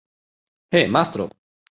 [0.71, 1.29] He, mastro!